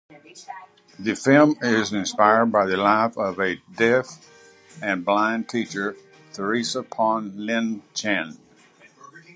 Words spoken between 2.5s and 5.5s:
the life of deaf-and-blind